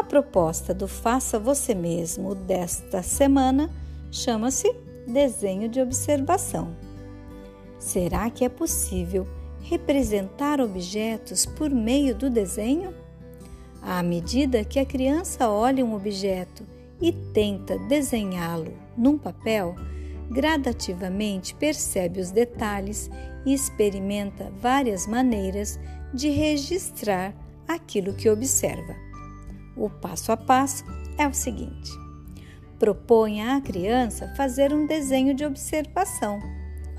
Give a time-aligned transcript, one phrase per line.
[0.00, 3.68] A proposta do Faça Você Mesmo desta semana
[4.10, 4.74] chama-se
[5.06, 6.74] Desenho de Observação.
[7.78, 9.28] Será que é possível
[9.60, 12.94] representar objetos por meio do desenho?
[13.82, 16.66] À medida que a criança olha um objeto
[16.98, 19.76] e tenta desenhá-lo num papel,
[20.30, 23.10] gradativamente percebe os detalhes
[23.44, 25.78] e experimenta várias maneiras
[26.14, 27.34] de registrar
[27.68, 29.09] aquilo que observa.
[29.76, 30.84] O passo a passo
[31.16, 31.90] é o seguinte:
[32.78, 36.40] proponha à criança fazer um desenho de observação,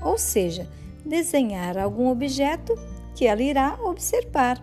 [0.02, 0.68] ou seja,
[1.04, 2.74] desenhar algum objeto
[3.14, 4.60] que ela irá observar.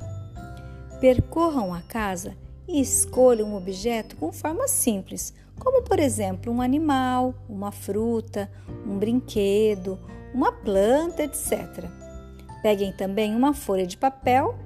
[1.00, 2.36] Percorram a casa
[2.68, 8.50] e escolham um objeto com forma simples, como por exemplo um animal, uma fruta,
[8.86, 10.00] um brinquedo,
[10.34, 11.86] uma planta, etc.
[12.62, 14.58] Peguem também uma folha de papel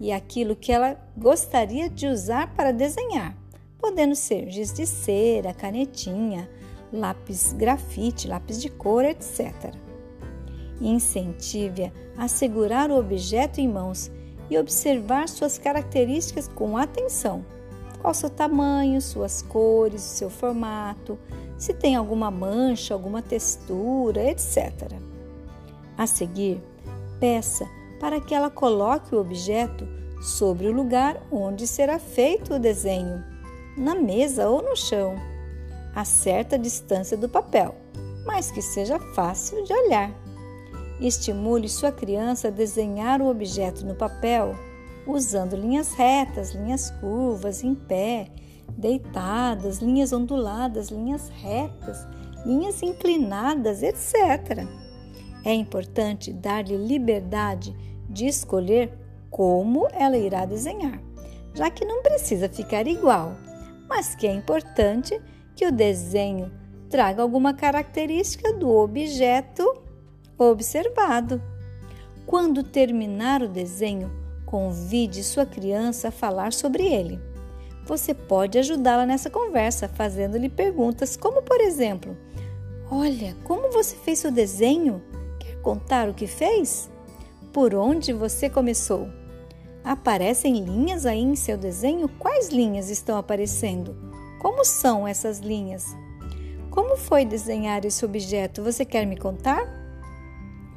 [0.00, 3.36] e aquilo que ela gostaria de usar para desenhar,
[3.78, 6.48] podendo ser giz de cera, canetinha,
[6.92, 9.74] lápis grafite, lápis de cor, etc.
[10.80, 14.10] Incentive-a a segurar o objeto em mãos
[14.48, 17.44] e observar suas características com atenção.
[18.00, 21.18] Qual seu tamanho, suas cores, seu formato,
[21.58, 24.92] se tem alguma mancha, alguma textura, etc.
[25.96, 26.60] A seguir,
[27.18, 27.66] peça
[27.98, 29.86] para que ela coloque o objeto
[30.20, 33.24] sobre o lugar onde será feito o desenho,
[33.76, 35.16] na mesa ou no chão,
[35.94, 37.74] a certa distância do papel,
[38.24, 40.10] mas que seja fácil de olhar.
[41.00, 44.54] Estimule sua criança a desenhar o objeto no papel
[45.06, 48.28] usando linhas retas, linhas curvas, em pé,
[48.76, 52.06] deitadas, linhas onduladas, linhas retas,
[52.44, 54.66] linhas inclinadas, etc.
[55.46, 57.72] É importante dar-lhe liberdade
[58.10, 58.92] de escolher
[59.30, 61.00] como ela irá desenhar,
[61.54, 63.36] já que não precisa ficar igual,
[63.88, 65.22] mas que é importante
[65.54, 66.50] que o desenho
[66.90, 69.62] traga alguma característica do objeto
[70.36, 71.40] observado.
[72.26, 74.10] Quando terminar o desenho,
[74.44, 77.20] convide sua criança a falar sobre ele.
[77.84, 82.16] Você pode ajudá-la nessa conversa fazendo-lhe perguntas, como por exemplo:
[82.90, 85.00] Olha, como você fez seu desenho?
[85.66, 86.88] Contar o que fez?
[87.52, 89.08] Por onde você começou?
[89.82, 92.08] Aparecem linhas aí em seu desenho?
[92.08, 93.96] Quais linhas estão aparecendo?
[94.38, 95.84] Como são essas linhas?
[96.70, 98.62] Como foi desenhar esse objeto?
[98.62, 99.66] Você quer me contar?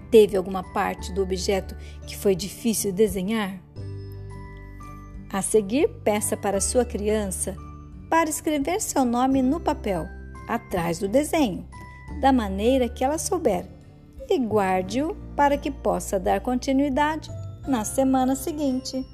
[0.10, 1.76] Teve alguma parte do objeto
[2.08, 3.62] que foi difícil desenhar?
[5.32, 7.56] A seguir, peça para sua criança
[8.10, 10.08] para escrever seu nome no papel,
[10.48, 11.64] atrás do desenho,
[12.20, 13.68] da maneira que ela souber,
[14.30, 17.30] e guarde-o para que possa dar continuidade
[17.68, 19.06] na semana seguinte.